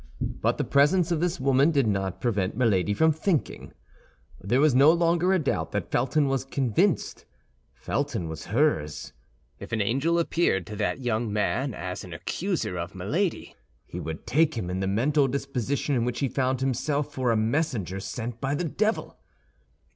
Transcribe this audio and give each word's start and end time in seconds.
But 0.19 0.57
the 0.57 0.63
presence 0.63 1.11
of 1.11 1.19
this 1.19 1.39
woman 1.39 1.69
did 1.69 1.85
not 1.85 2.19
prevent 2.21 2.57
Milady 2.57 2.91
from 2.95 3.11
thinking. 3.11 3.71
There 4.43 4.59
was 4.59 4.73
no 4.73 4.91
longer 4.91 5.31
a 5.31 5.37
doubt 5.37 5.73
that 5.73 5.91
Felton 5.91 6.27
was 6.27 6.43
convinced; 6.43 7.25
Felton 7.75 8.27
was 8.27 8.45
hers. 8.47 9.13
If 9.59 9.71
an 9.71 9.79
angel 9.79 10.17
appeared 10.17 10.65
to 10.65 10.75
that 10.77 11.01
young 11.01 11.31
man 11.31 11.75
as 11.75 12.03
an 12.03 12.13
accuser 12.13 12.79
of 12.79 12.95
Milady, 12.95 13.55
he 13.85 13.99
would 13.99 14.25
take 14.25 14.57
him, 14.57 14.71
in 14.71 14.79
the 14.79 14.87
mental 14.87 15.27
disposition 15.27 15.93
in 15.93 16.03
which 16.03 16.19
he 16.19 16.29
now 16.29 16.33
found 16.33 16.61
himself, 16.61 17.13
for 17.13 17.29
a 17.29 17.37
messenger 17.37 17.99
sent 17.99 18.41
by 18.41 18.55
the 18.55 18.63
devil. 18.65 19.19